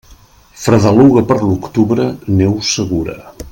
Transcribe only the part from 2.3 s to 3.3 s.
neu segura.